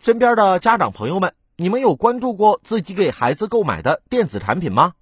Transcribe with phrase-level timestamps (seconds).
[0.00, 4.92] 身边的家长朋友们，你们有关注过自己给孩子购买的电子产品吗？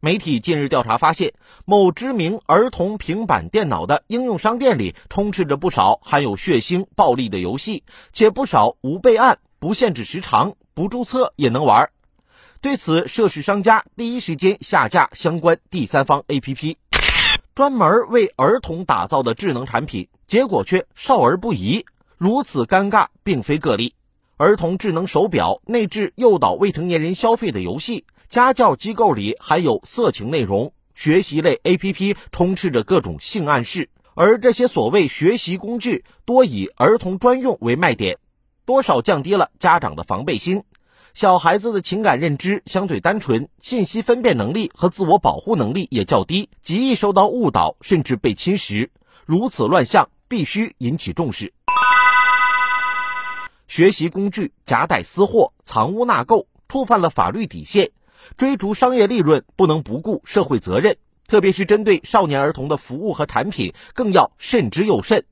[0.00, 1.32] 媒体近日调查发现，
[1.64, 7.82] 某知名儿童平板电脑的应用商店里充斥着不少含有血腥暴力的游戏，
[8.12, 11.90] 且不少无备案、不限制时长、不注册也能玩。
[12.60, 16.76] 对此，涉事商家第一时间下架相关第三方 APP，
[17.54, 21.86] 专门为儿童打造的智能产品，结果却少儿不宜。
[22.20, 23.94] 如此尴尬并非个例，
[24.36, 28.04] 儿童智能手表内置诱导未成年人消费的游戏。
[28.28, 38.18] 家教机构里还有色情内容，学习类 APP 充斥着各种性暗示，而这些所谓学习工具多以儿童专用为卖点，
[38.66, 40.64] 多少降低了家长的防备心。
[41.14, 48.90] 小孩子的情感认知相对单纯，信息分辨能力和自我保护能力也较低，极易受到误导，甚至被侵蚀。
[49.24, 51.54] 如此乱象必须引起重视。
[53.70, 57.92] 学习工具夹带私货、藏污纳垢，触犯了法律底线。
[58.36, 60.96] 追逐商业利润不能不顾社会责任，
[61.28, 65.24] 特别是针对少年儿童的服务和产品，更要慎之又慎。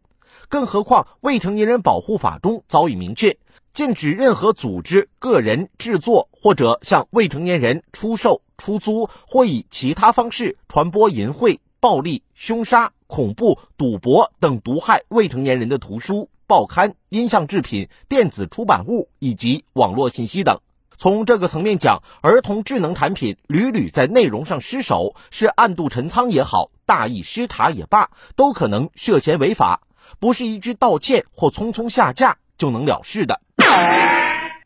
[0.49, 3.37] 更何况《未成年人保护法》中早已明确，
[3.73, 20.61] 禁止任何组织、个人制作或者向未成年人出售、出租或以其他方式传播淫秽、暴力、凶杀、恐怖、赌博等毒害未成年人的图书、报刊、音像制品、电子出版物以及网络信息等。
[20.97, 29.83] 从这个层面讲，儿童智能产品屡屡在内容上失手，是暗度陈仓也好，大意失察也罢，都可能涉嫌违法，
[30.19, 33.43] 不是一句道歉或匆匆下架就能了事的。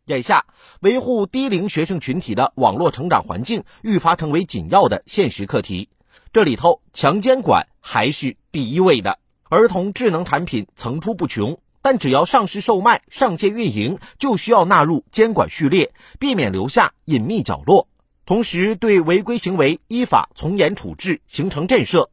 [0.07, 0.47] 眼下，
[0.81, 5.89] 维护低龄学生群体的网络成长环境愈发成为紧要的现实课题，
[6.33, 9.19] 这里头强监管还是第一位的。
[9.49, 11.59] 儿童智能产品层出不穷。
[11.83, 17.89] 但只要上市售卖、上线运营，就需要纳入监管序列，避免留下隐秘角落。
[18.25, 22.07] 同时，对违规行为依法从严处置，形成震慑。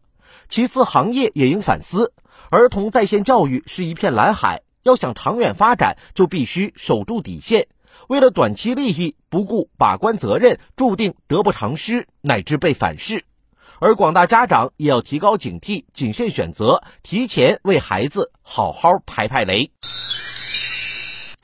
[0.47, 2.13] 其次，行业也应反思，
[2.49, 7.67] 儿童在线教育是一片蓝海，要想长远发展，就必须守住底线。
[8.07, 13.23] 为了短期利益，不顾把关责任，注定得不偿失，乃至被反噬。
[13.81, 19.71] 而广大家长也要提高警惕，谨慎选择，提前为孩子好好排排雷。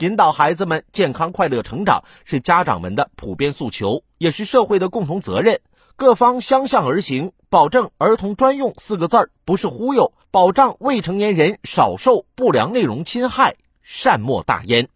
[0.00, 5.60] 引导孩子们健康快乐成长是家长们的普遍诉求，也是社会的共同责任。
[5.96, 14.90] 各方相向而行，保证儿童专用四个字儿不是忽悠，保障未成年人少受不良内容侵害，善莫大焉。